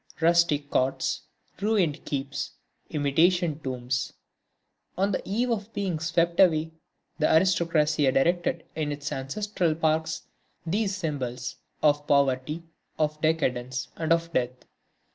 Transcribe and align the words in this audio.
Rustic 0.19 0.71
cots, 0.71 1.21
ruined 1.61 2.03
keeps, 2.05 2.53
imitation 2.89 3.59
tombs, 3.59 4.13
on 4.97 5.11
the 5.11 5.21
eve 5.25 5.51
of 5.51 5.71
being 5.73 5.99
swept 5.99 6.39
away, 6.39 6.71
the 7.19 7.31
aristocracy 7.31 8.05
had 8.05 8.17
erected 8.17 8.65
in 8.75 8.91
its 8.91 9.11
ancestral 9.11 9.75
parks 9.75 10.23
these 10.65 10.95
symbols 10.95 11.57
of 11.83 12.07
poverty, 12.07 12.63
of 12.97 13.21
decadence 13.21 13.89
and 13.95 14.11
of 14.11 14.33
death. 14.33 14.65